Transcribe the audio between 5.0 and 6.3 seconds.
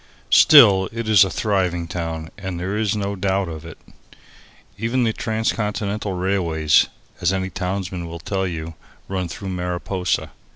the transcontinental